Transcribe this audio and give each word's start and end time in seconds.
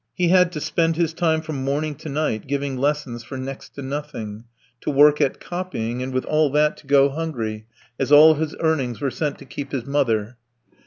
He 0.15 0.29
had 0.29 0.51
to 0.53 0.59
spend 0.59 0.95
his 0.95 1.13
time 1.13 1.41
from 1.43 1.63
morning 1.63 1.93
to 1.97 2.09
night 2.09 2.47
giving 2.47 2.75
lessons 2.75 3.23
for 3.23 3.37
next 3.37 3.75
to 3.75 3.83
nothing, 3.83 4.45
to 4.79 4.89
work 4.89 5.21
at 5.21 5.39
copying, 5.39 6.01
and 6.01 6.11
with 6.11 6.25
all 6.25 6.49
that 6.53 6.75
to 6.77 6.87
go 6.87 7.09
hungry, 7.09 7.67
as 7.99 8.11
all 8.11 8.33
his 8.33 8.55
earnings 8.61 8.99
were 8.99 9.11
sent 9.11 9.37
to 9.37 9.45
keep 9.45 9.71
his 9.71 9.85
mother. 9.85 10.37